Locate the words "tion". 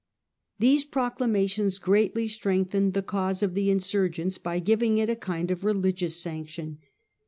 6.49-6.79